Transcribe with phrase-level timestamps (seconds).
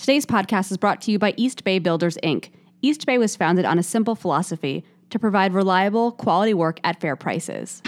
[0.00, 2.48] Today's podcast is brought to you by East Bay Builders, Inc.
[2.80, 7.16] East Bay was founded on a simple philosophy to provide reliable, quality work at fair
[7.16, 7.82] prices.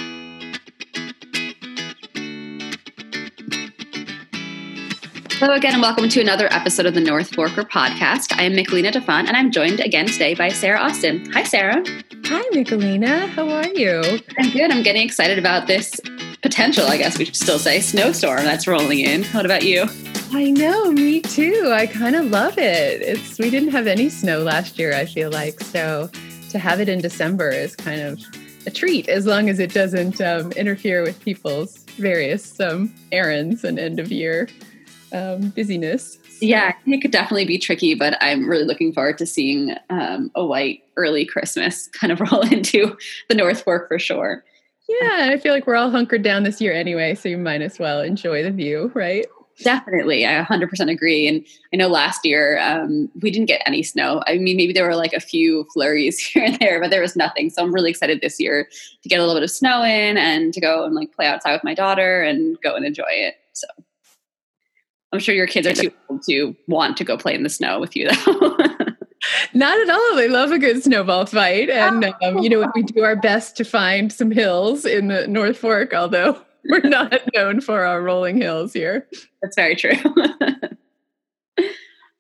[5.39, 8.39] Hello again, and welcome to another episode of the North Forker podcast.
[8.39, 11.31] I am Michelina Defont, and I'm joined again today by Sarah Austin.
[11.33, 11.83] Hi, Sarah.
[12.27, 13.27] Hi, Michelina.
[13.29, 14.03] How are you?
[14.39, 14.71] I'm good.
[14.71, 15.99] I'm getting excited about this
[16.43, 19.25] potential, I guess we should still say, snowstorm that's rolling in.
[19.25, 19.87] What about you?
[20.35, 21.71] I know, me too.
[21.75, 23.03] I kind of love it.
[23.03, 25.61] It's we didn't have any snow last year, I feel like.
[25.61, 26.09] So
[26.49, 28.19] to have it in December is kind of
[28.67, 33.79] a treat as long as it doesn't um, interfere with people's various um, errands and
[33.79, 34.49] end of year
[35.13, 36.19] um, busyness.
[36.41, 40.47] Yeah, it could definitely be tricky, but I'm really looking forward to seeing um, a
[40.47, 42.97] white early Christmas kind of roll into
[43.29, 44.45] the North Fork for sure.
[44.89, 47.79] Yeah, I feel like we're all hunkered down this year anyway, so you might as
[47.79, 49.27] well enjoy the view, right?
[49.59, 51.29] Definitely, I 100% agree.
[51.29, 54.23] And I know last year um, we didn't get any snow.
[54.27, 57.17] I mean, maybe there were like a few flurries here and there, but there was
[57.17, 57.51] nothing.
[57.51, 58.69] So I'm really excited this year
[59.03, 61.53] to get a little bit of snow in and to go and like play outside
[61.53, 63.35] with my daughter and go and enjoy it.
[63.53, 63.67] So
[65.13, 67.79] I'm sure your kids are too old to want to go play in the snow
[67.79, 68.57] with you, though.
[69.55, 70.17] Not at all.
[70.17, 71.71] They love a good snowball fight.
[71.71, 75.59] And, um, you know, we do our best to find some hills in the North
[75.59, 79.09] Fork, although we're not known for our rolling hills here.
[79.41, 79.97] That's very true.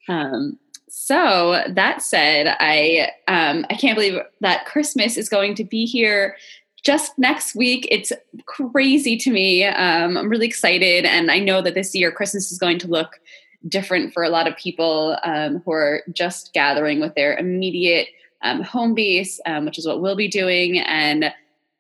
[0.08, 5.86] um, so that said, I um, I can't believe that Christmas is going to be
[5.86, 6.36] here
[6.82, 7.86] just next week.
[7.90, 8.12] It's
[8.46, 9.64] crazy to me.
[9.64, 13.20] Um, I'm really excited, and I know that this year Christmas is going to look
[13.68, 18.08] different for a lot of people um, who are just gathering with their immediate
[18.42, 20.78] um, home base, um, which is what we'll be doing.
[20.80, 21.32] And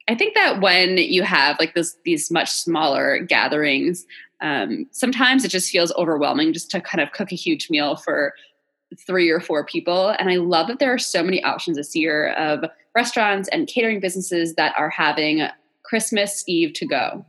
[0.08, 4.04] I think that when you have like this, these much smaller gatherings,
[4.40, 8.34] um, sometimes it just feels overwhelming just to kind of cook a huge meal for
[9.06, 10.14] three or four people.
[10.18, 12.64] And I love that there are so many options this year of
[12.94, 15.46] restaurants and catering businesses that are having
[15.84, 17.24] Christmas Eve to go.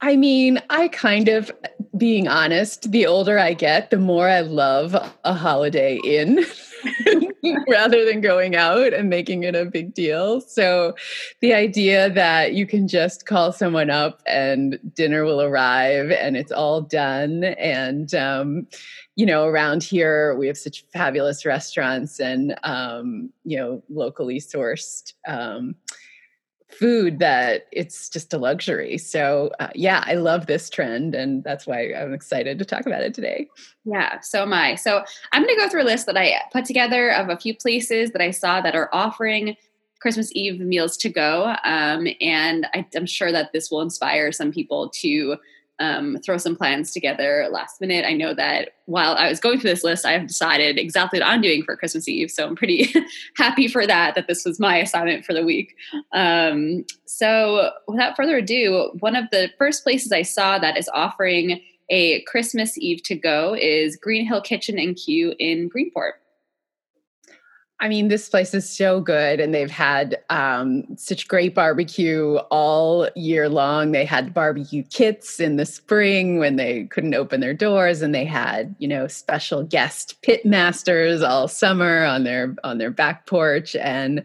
[0.00, 1.50] I mean, I kind of,
[1.96, 6.44] being honest, the older I get, the more I love a holiday in
[7.68, 10.40] rather than going out and making it a big deal.
[10.40, 10.94] So
[11.40, 16.52] the idea that you can just call someone up and dinner will arrive and it's
[16.52, 17.44] all done.
[17.44, 18.66] And, um,
[19.16, 25.12] you know, around here, we have such fabulous restaurants and, um, you know, locally sourced.
[25.26, 25.74] Um,
[26.78, 28.98] food that it's just a luxury.
[28.98, 33.02] So, uh, yeah, I love this trend, and that's why I'm excited to talk about
[33.02, 33.48] it today.
[33.84, 34.76] Yeah, so am I.
[34.76, 35.02] So,
[35.32, 38.12] I'm going to go through a list that I put together of a few places
[38.12, 39.56] that I saw that are offering
[40.00, 41.56] Christmas Eve meals to go.
[41.64, 45.36] Um, and I, I'm sure that this will inspire some people to
[45.80, 48.04] um, throw some plans together last minute.
[48.04, 51.28] I know that while I was going through this list, I have decided exactly what
[51.28, 52.30] I'm doing for Christmas Eve.
[52.30, 52.92] So I'm pretty
[53.36, 55.76] happy for that, that this was my assignment for the week.
[56.12, 61.60] Um, so without further ado, one of the first places I saw that is offering
[61.90, 66.12] a Christmas Eve to go is Green Hill Kitchen and Q in Greenport.
[67.80, 73.08] I mean, this place is so good, and they've had um, such great barbecue all
[73.14, 73.92] year long.
[73.92, 78.24] They had barbecue kits in the spring when they couldn't open their doors, and they
[78.24, 83.76] had you know special guest pit masters all summer on their on their back porch.
[83.76, 84.24] And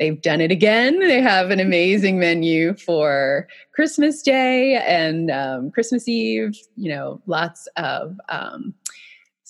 [0.00, 0.98] they've done it again.
[0.98, 6.58] They have an amazing menu for Christmas Day and um, Christmas Eve.
[6.74, 8.74] You know, lots of um,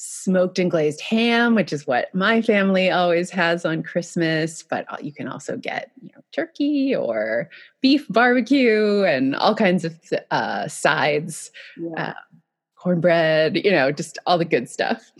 [0.01, 4.63] smoked and glazed ham, which is what my family always has on Christmas.
[4.63, 7.51] But uh, you can also get you know turkey or
[7.81, 9.99] beef barbecue and all kinds of
[10.31, 12.11] uh, sides, yeah.
[12.11, 12.15] uh,
[12.77, 15.11] cornbread, you know, just all the good stuff.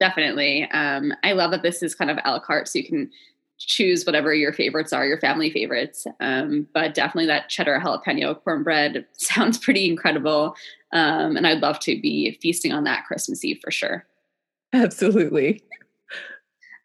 [0.00, 0.68] Definitely.
[0.72, 3.10] Um, I love that this is kind of a la carte, so you can
[3.58, 6.08] choose whatever your favorites are, your family favorites.
[6.18, 10.56] Um, but definitely that cheddar jalapeno cornbread sounds pretty incredible.
[10.92, 14.06] Um, and I'd love to be feasting on that Christmas Eve for sure.
[14.72, 15.62] Absolutely.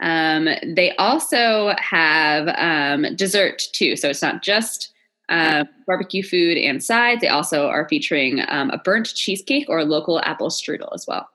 [0.02, 3.96] Um, they also have um, dessert too.
[3.96, 4.94] So it's not just
[5.30, 7.22] uh, barbecue food and sides.
[7.22, 11.30] They also are featuring um, a burnt cheesecake or a local apple strudel as well.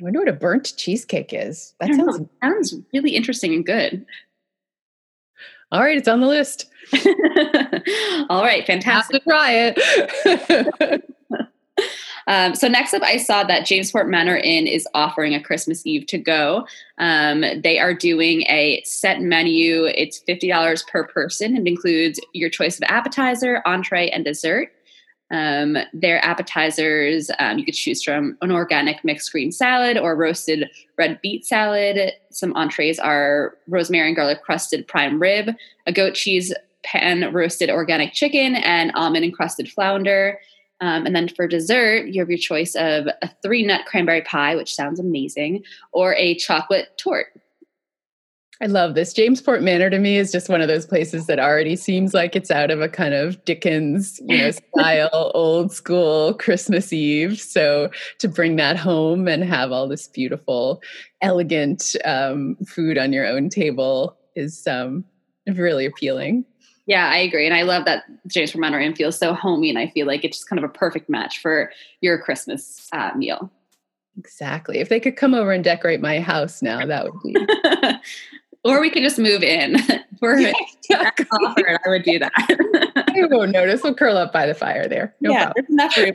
[0.00, 1.74] I wonder what a burnt cheesecake is.
[1.80, 4.06] That sounds, sounds really interesting and good.
[5.72, 6.66] All right, it's on the list.
[8.30, 9.22] All right, fantastic.
[9.24, 11.04] Try it.
[12.28, 16.06] um, so next up, I saw that Jamesport Manor Inn is offering a Christmas Eve
[16.08, 16.66] to go.
[16.98, 19.86] Um, they are doing a set menu.
[19.86, 21.56] It's fifty dollars per person.
[21.56, 24.70] It includes your choice of appetizer, entree, and dessert.
[25.30, 30.70] Um, their appetizers, um, you could choose from an organic mixed green salad or roasted
[30.96, 32.12] red beet salad.
[32.30, 35.54] Some entrees are rosemary and garlic crusted prime rib,
[35.86, 36.52] a goat cheese
[36.84, 40.38] pan roasted organic chicken, and almond encrusted flounder.
[40.80, 44.54] Um, and then for dessert, you have your choice of a three nut cranberry pie,
[44.54, 47.26] which sounds amazing, or a chocolate torte.
[48.60, 49.14] I love this.
[49.14, 52.50] Jamesport Manor to me is just one of those places that already seems like it's
[52.50, 57.40] out of a kind of Dickens, you know, style, old school Christmas Eve.
[57.40, 57.88] So
[58.18, 60.82] to bring that home and have all this beautiful,
[61.20, 65.04] elegant um, food on your own table is um,
[65.46, 66.44] really appealing.
[66.88, 67.44] Yeah, I agree.
[67.44, 69.68] And I love that Jamesport Manor Inn feels so homey.
[69.68, 71.70] And I feel like it's just kind of a perfect match for
[72.00, 73.52] your Christmas uh, meal.
[74.18, 74.78] Exactly.
[74.78, 77.36] If they could come over and decorate my house now, that would be
[78.64, 79.76] or we could just move in.
[80.22, 80.52] We're yeah,
[80.90, 81.26] exactly.
[81.44, 81.78] offered.
[81.84, 83.12] I would do that.
[83.14, 83.82] you won't notice.
[83.84, 85.14] We'll curl up by the fire there.
[85.20, 86.14] No yeah, problem.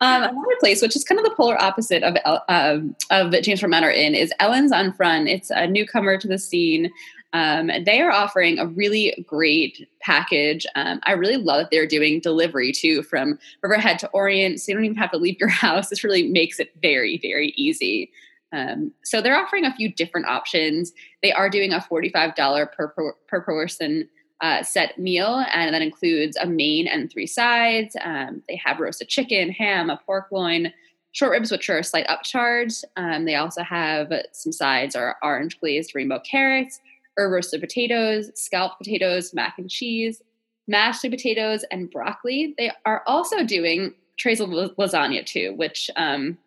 [0.00, 2.16] um, another place, which is kind of the polar opposite of
[2.48, 5.28] um, of Jamesport Manor Inn, is Ellen's on Front.
[5.28, 6.90] It's a newcomer to the scene.
[7.34, 10.64] Um, they are offering a really great package.
[10.76, 14.76] Um, I really love that they're doing delivery too from Riverhead to Orient, so you
[14.76, 15.90] don't even have to leave your house.
[15.90, 18.10] This really makes it very, very easy.
[18.52, 20.92] Um, so they're offering a few different options.
[21.22, 24.08] They are doing a $45 per, per, per person
[24.40, 27.96] uh, set meal, and that includes a main and three sides.
[28.04, 30.72] Um, they have roasted chicken, ham, a pork loin,
[31.12, 32.84] short ribs, which are a slight upcharge.
[32.96, 36.80] Um, they also have some sides or orange glazed rainbow carrots,
[37.18, 40.22] or roasted potatoes, scalloped potatoes, mac and cheese,
[40.66, 42.54] mashed potatoes, and broccoli.
[42.58, 46.38] They are also doing trays of lasagna too, which um,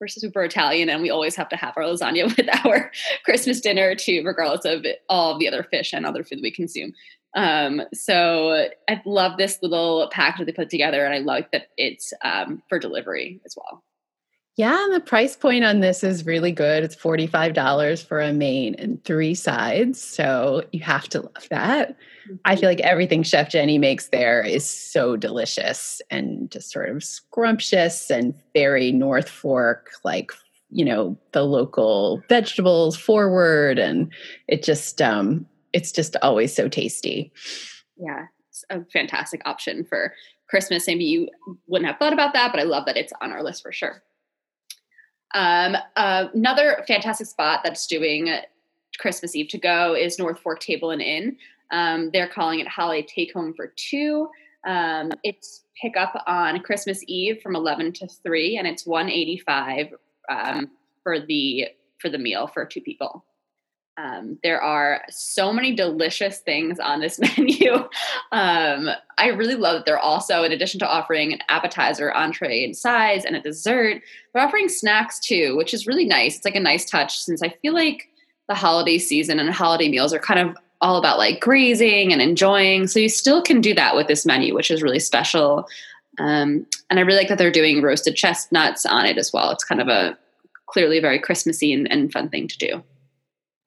[0.00, 2.90] we're super Italian and we always have to have our lasagna with our
[3.24, 6.92] Christmas dinner too, regardless of all of the other fish and other food we consume.
[7.34, 11.68] Um, so I love this little package that they put together and I like that
[11.78, 13.82] it's um, for delivery as well.
[14.56, 16.84] Yeah, and the price point on this is really good.
[16.84, 20.02] It's $45 for a main and three sides.
[20.02, 21.96] So you have to love that.
[22.44, 27.02] I feel like everything Chef Jenny makes there is so delicious and just sort of
[27.02, 30.32] scrumptious and very North Fork, like,
[30.68, 33.78] you know, the local vegetables forward.
[33.78, 34.12] And
[34.48, 37.32] it just, um, it's just always so tasty.
[37.96, 40.12] Yeah, it's a fantastic option for
[40.50, 40.86] Christmas.
[40.86, 41.28] Maybe you
[41.68, 44.02] wouldn't have thought about that, but I love that it's on our list for sure.
[45.34, 48.30] Um, uh, another fantastic spot that's doing
[48.98, 51.36] Christmas Eve to go is North Fork Table and Inn.
[51.70, 54.28] Um, they're calling it Holiday Take Home for Two.
[54.66, 59.94] Um, it's pick up on Christmas Eve from 11 to 3, and it's 185
[60.28, 60.70] um,
[61.02, 61.68] for the
[61.98, 63.24] for the meal for two people.
[63.98, 67.74] Um, there are so many delicious things on this menu.
[68.32, 72.76] Um, I really love that they're also, in addition to offering an appetizer, entree, and
[72.76, 74.02] sides, and a dessert,
[74.32, 76.36] they're offering snacks too, which is really nice.
[76.36, 78.08] It's like a nice touch since I feel like
[78.48, 82.88] the holiday season and holiday meals are kind of all about like grazing and enjoying.
[82.88, 85.68] So you still can do that with this menu, which is really special.
[86.18, 89.50] Um, and I really like that they're doing roasted chestnuts on it as well.
[89.52, 90.18] It's kind of a
[90.66, 92.82] clearly very Christmassy and, and fun thing to do.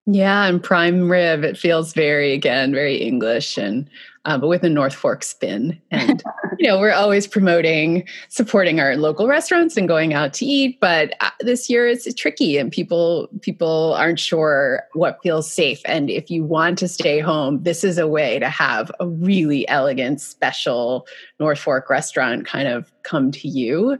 [0.08, 3.90] Yeah, and prime rib, it feels very, again, very English and
[4.26, 5.80] uh, but with a North Fork spin.
[5.92, 6.24] And,
[6.58, 10.80] you know, we're always promoting supporting our local restaurants and going out to eat.
[10.80, 15.80] But uh, this year it's tricky and people people aren't sure what feels safe.
[15.86, 19.68] And if you want to stay home, this is a way to have a really
[19.68, 21.08] elegant, special
[21.40, 24.00] North Fork restaurant kind of come to you.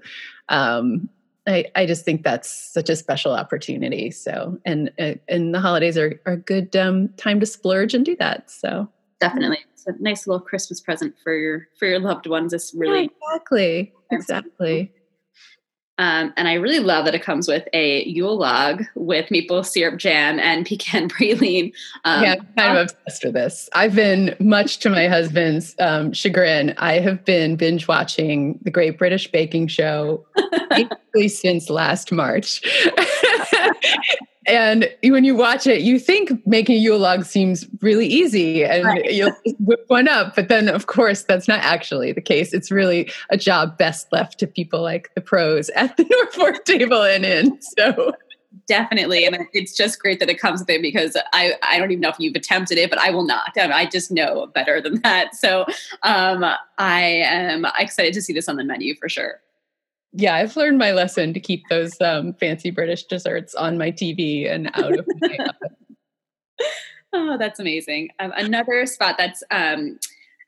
[0.50, 1.10] Um,
[1.48, 4.12] I, I just think that's such a special opportunity.
[4.12, 8.04] So, and uh, and the holidays are, are a good um, time to splurge and
[8.04, 8.50] do that.
[8.50, 12.52] So, definitely, it's a nice little Christmas present for your for your loved ones.
[12.54, 14.92] It's really yeah, exactly exactly.
[15.98, 19.98] Um, and I really love that it comes with a Yule log with maple syrup
[19.98, 21.74] jam and pecan praline.
[22.04, 23.70] Um, yeah, I'm kind of obsessed with this.
[23.74, 28.98] I've been, much to my husband's um, chagrin, I have been binge watching the Great
[28.98, 30.26] British Baking Show
[30.70, 32.62] basically since last March.
[34.48, 38.84] and when you watch it, you think making a Yule log seems really easy and
[38.84, 39.14] right.
[39.14, 40.36] you'll whip one up.
[40.36, 42.54] But then, of course, that's not actually the case.
[42.54, 46.66] It's really a job best left to people like the pros at the North Fork
[46.66, 47.60] Table and Inn.
[47.78, 48.14] So
[48.68, 52.00] definitely and it's just great that it comes with it because i i don't even
[52.00, 55.36] know if you've attempted it but i will not i just know better than that
[55.36, 55.66] so
[56.04, 56.44] um
[56.78, 59.42] i am excited to see this on the menu for sure
[60.18, 64.50] yeah, I've learned my lesson to keep those um, fancy British desserts on my TV
[64.50, 65.38] and out of my
[67.14, 68.10] Oh, that's amazing.
[68.20, 70.00] Um, another spot that's um,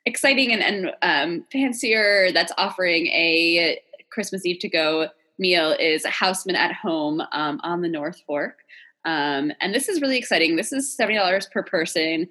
[0.04, 5.08] exciting and, and um, fancier that's offering a Christmas Eve to go
[5.38, 8.58] meal is Houseman at Home um, on the North Fork.
[9.04, 10.56] Um, and this is really exciting.
[10.56, 12.28] This is $70 per person.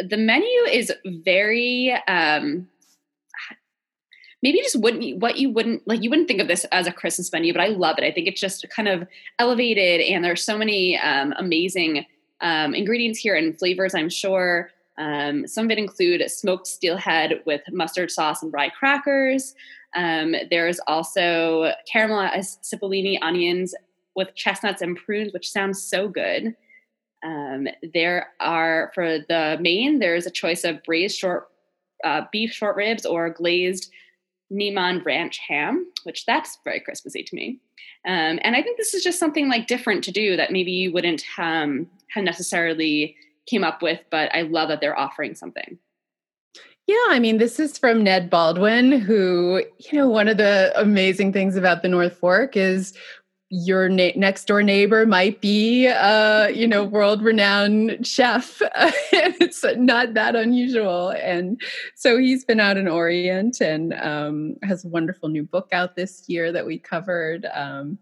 [0.00, 0.92] The menu is
[1.24, 1.96] very,
[4.42, 7.32] maybe just wouldn't what you wouldn't like you wouldn't think of this as a christmas
[7.32, 8.04] menu but i love it.
[8.04, 9.06] I think it's just kind of
[9.38, 12.06] elevated and there's so many um, amazing
[12.40, 14.70] um, ingredients here and flavors i'm sure.
[14.98, 19.54] Um, some of it include smoked steelhead with mustard sauce and rye crackers.
[19.94, 23.74] Um, there's also caramelized cipollini onions
[24.14, 26.56] with chestnuts and prunes which sounds so good.
[27.22, 31.48] Um, there are for the main there's a choice of braised short
[32.04, 33.90] uh, beef short ribs or glazed
[34.52, 37.60] Niman Ranch ham, which that's very Christmassy to me.
[38.06, 40.92] Um, and I think this is just something like different to do that maybe you
[40.92, 45.78] wouldn't um, have necessarily came up with, but I love that they're offering something.
[46.86, 51.32] Yeah, I mean, this is from Ned Baldwin, who, you know, one of the amazing
[51.32, 52.92] things about the North Fork is
[53.48, 58.60] your na- next door neighbor might be a you know world renowned chef
[59.12, 61.10] it's not that unusual.
[61.10, 61.60] And
[61.94, 66.28] so he's been out in orient and um, has a wonderful new book out this
[66.28, 67.46] year that we covered.
[67.52, 67.98] Um,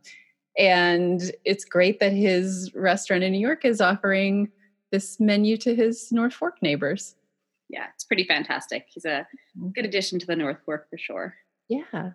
[0.57, 4.51] and it's great that his restaurant in new york is offering
[4.93, 7.17] this menu to his north fork neighbors.
[7.69, 8.87] Yeah it's pretty fantastic.
[8.89, 9.27] He's a
[9.59, 9.69] mm-hmm.
[9.69, 11.35] good addition to the north fork for sure.
[11.69, 12.13] Yeah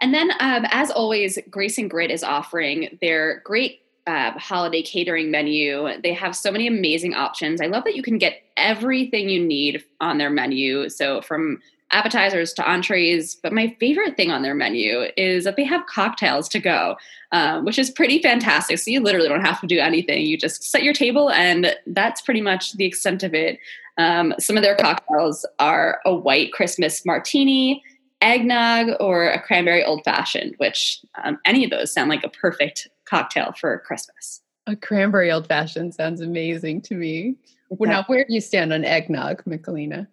[0.00, 5.30] and then, um, as always, Grace and Grit is offering their great uh, holiday catering
[5.30, 5.88] menu.
[6.02, 7.60] They have so many amazing options.
[7.60, 10.88] I love that you can get everything you need on their menu.
[10.88, 11.60] So, from
[11.92, 13.34] appetizers to entrees.
[13.34, 16.96] But my favorite thing on their menu is that they have cocktails to go,
[17.32, 18.78] um, which is pretty fantastic.
[18.78, 20.24] So, you literally don't have to do anything.
[20.24, 23.58] You just set your table, and that's pretty much the extent of it.
[23.98, 27.82] Um, some of their cocktails are a white Christmas martini
[28.20, 32.88] eggnog or a cranberry old fashioned, which um, any of those sound like a perfect
[33.04, 34.40] cocktail for Christmas.
[34.66, 37.36] A cranberry old fashioned sounds amazing to me.
[37.70, 40.06] Well, now, where do you stand on eggnog, Michelina?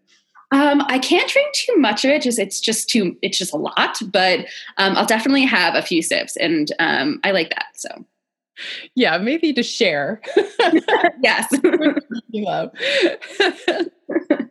[0.52, 2.22] Um, I can't drink too much of it.
[2.22, 3.98] Just it's just too it's just a lot.
[4.12, 4.42] But
[4.78, 7.66] um, I'll definitely have a few sips, and um, I like that.
[7.76, 7.90] So
[8.96, 10.22] yeah, maybe to share.
[11.22, 11.48] yes,
[12.30, 12.72] you love.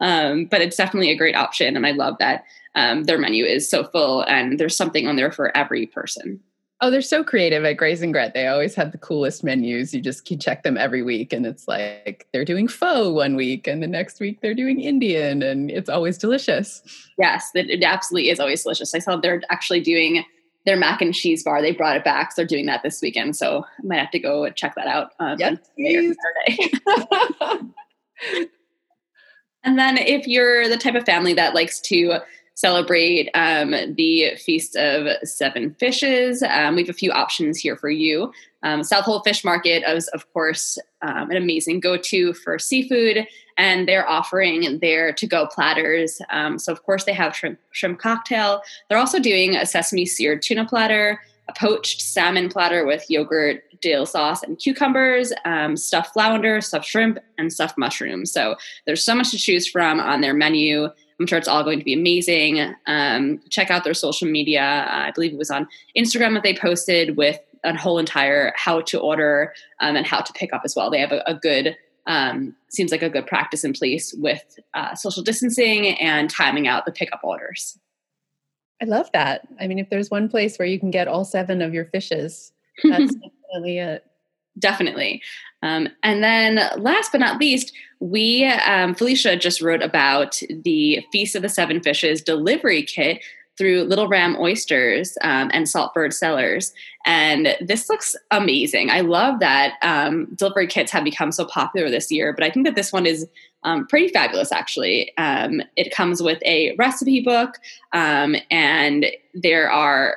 [0.00, 3.68] um, but it's definitely a great option, and I love that um, their menu is
[3.68, 6.40] so full and there's something on there for every person.
[6.80, 8.34] Oh, they're so creative at Grace and Grit.
[8.34, 9.94] They always have the coolest menus.
[9.94, 13.68] You just you check them every week, and it's like they're doing pho one week,
[13.68, 16.82] and the next week they're doing Indian, and it's always delicious.
[17.18, 18.96] Yes, it, it absolutely is always delicious.
[18.96, 20.24] I saw they're actually doing
[20.66, 21.62] their mac and cheese bar.
[21.62, 23.36] They brought it back, so they're doing that this weekend.
[23.36, 25.12] So I might have to go check that out.
[25.20, 25.58] Um, yes,
[29.64, 32.20] and then if you're the type of family that likes to
[32.54, 36.42] celebrate um, the Feast of Seven Fishes.
[36.42, 38.32] Um, we have a few options here for you.
[38.62, 43.26] Um, Southold Fish Market is, of course, um, an amazing go to for seafood,
[43.58, 46.20] and they're offering their to go platters.
[46.30, 48.62] Um, so, of course, they have shrimp, shrimp cocktail.
[48.88, 54.06] They're also doing a sesame seared tuna platter, a poached salmon platter with yogurt, dill
[54.06, 58.32] sauce, and cucumbers, um, stuffed flounder, stuffed shrimp, and stuffed mushrooms.
[58.32, 58.56] So,
[58.86, 60.88] there's so much to choose from on their menu.
[61.18, 62.74] I'm sure it's all going to be amazing.
[62.86, 64.62] Um, check out their social media.
[64.62, 68.80] Uh, I believe it was on Instagram that they posted with a whole entire how
[68.82, 70.90] to order um, and how to pick up as well.
[70.90, 74.94] They have a, a good, um, seems like a good practice in place with uh,
[74.94, 77.78] social distancing and timing out the pickup orders.
[78.82, 79.46] I love that.
[79.60, 82.52] I mean, if there's one place where you can get all seven of your fishes,
[82.82, 84.04] that's definitely it.
[84.58, 85.22] Definitely.
[85.62, 91.36] Um, and then last but not least, we, um, Felicia just wrote about the Feast
[91.36, 93.22] of the Seven Fishes delivery kit
[93.62, 96.72] through Little Ram Oysters um, and Saltbird Cellars.
[97.06, 98.90] And this looks amazing.
[98.90, 102.66] I love that um, delivery kits have become so popular this year, but I think
[102.66, 103.24] that this one is
[103.62, 105.16] um, pretty fabulous, actually.
[105.16, 107.54] Um, it comes with a recipe book,
[107.92, 110.16] um, and there are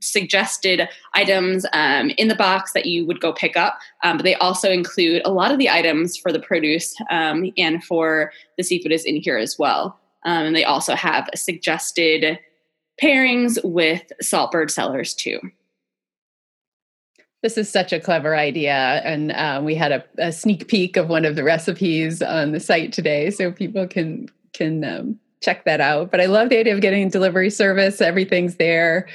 [0.00, 3.78] suggested items um, in the box that you would go pick up.
[4.02, 7.84] Um, but they also include a lot of the items for the produce um, and
[7.84, 10.00] for the seafood is in here as well.
[10.24, 12.40] Um, and they also have suggested
[13.02, 15.40] pairings with Saltbird Cellars too.
[17.42, 19.02] This is such a clever idea.
[19.04, 22.60] And um, we had a, a, sneak peek of one of the recipes on the
[22.60, 26.10] site today, so people can can um, check that out.
[26.10, 28.00] But I love the idea of getting delivery service.
[28.00, 29.06] Everything's there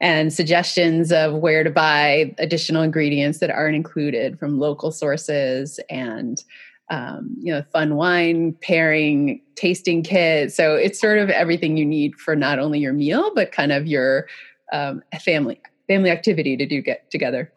[0.00, 6.42] and suggestions of where to buy additional ingredients that aren't included from local sources and
[6.90, 10.52] um, you know, fun wine pairing, tasting kit.
[10.52, 13.86] So it's sort of everything you need for not only your meal, but kind of
[13.86, 14.26] your
[14.72, 17.52] um, family family activity to do get together.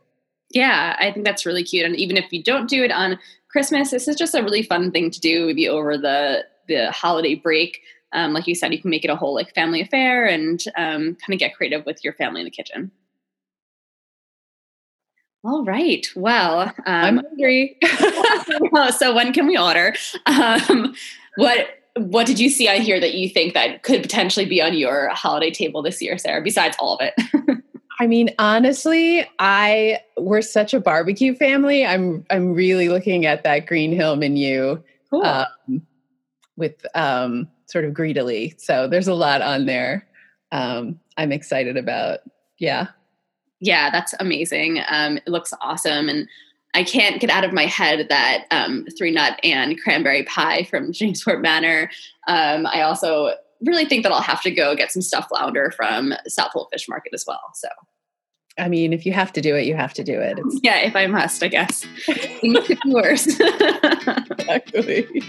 [0.51, 1.85] Yeah, I think that's really cute.
[1.85, 3.19] And even if you don't do it on
[3.51, 7.35] Christmas, this is just a really fun thing to do maybe over the the holiday
[7.35, 7.81] break.
[8.13, 11.15] Um, like you said, you can make it a whole like family affair and um,
[11.15, 12.91] kind of get creative with your family in the kitchen.
[15.43, 16.05] All right.
[16.15, 17.77] Well, um, I'm hungry.
[18.97, 19.95] so when can we order?
[20.25, 20.93] Um,
[21.37, 24.73] what what did you see on here that you think that could potentially be on
[24.77, 26.41] your holiday table this year, Sarah?
[26.41, 27.63] Besides all of it.
[27.99, 31.85] I mean, honestly, I we're such a barbecue family.
[31.85, 35.25] I'm I'm really looking at that Green Hill menu cool.
[35.25, 35.81] um,
[36.55, 38.55] with um, sort of greedily.
[38.57, 40.07] So there's a lot on there.
[40.51, 42.19] Um, I'm excited about.
[42.57, 42.87] Yeah,
[43.59, 44.81] yeah, that's amazing.
[44.87, 46.09] Um, it looks awesome.
[46.09, 46.27] And
[46.73, 50.91] I can't get out of my head that um, three nut and cranberry pie from
[50.91, 51.89] Jamesport Manor.
[52.27, 56.13] Um, I also really think that I'll have to go get some stuffed flounder from
[56.27, 57.41] Southold Fish Market as well.
[57.53, 57.67] So,
[58.59, 60.39] I mean, if you have to do it, you have to do it.
[60.39, 61.85] It's- yeah, if I must, I guess.
[62.05, 63.27] Things could be worse.
[63.39, 65.23] exactly.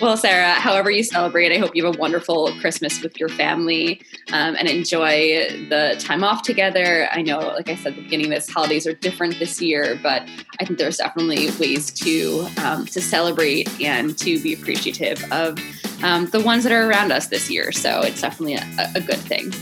[0.00, 4.02] Well, Sarah, however you celebrate, I hope you have a wonderful Christmas with your family
[4.32, 7.08] um, and enjoy the time off together.
[7.12, 10.22] I know, like I said at the beginning, this holidays are different this year, but
[10.60, 15.58] I think there's definitely ways to um, to celebrate and to be appreciative of
[16.02, 17.70] um, the ones that are around us this year.
[17.70, 19.52] So it's definitely a, a good thing.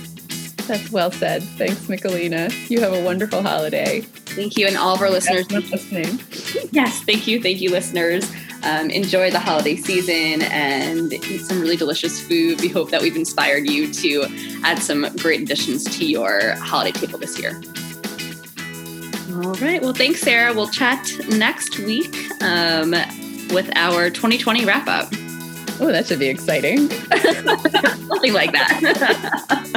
[0.71, 1.43] That's well said.
[1.43, 2.53] Thanks, Michelina.
[2.71, 4.03] You have a wonderful holiday.
[4.03, 6.21] Thank you, and all of our listeners listening.
[6.71, 8.31] yes, thank you, thank you, listeners
[8.63, 12.61] um, enjoy the holiday season and eat some really delicious food.
[12.61, 14.27] We hope that we've inspired you to
[14.65, 17.61] add some great additions to your holiday table this year.
[19.43, 19.81] All right.
[19.81, 20.53] Well, thanks, Sarah.
[20.53, 22.91] We'll chat next week um,
[23.51, 25.09] with our 2020 wrap up.
[25.83, 26.91] Oh, that should be exciting.
[28.09, 29.77] Something like that.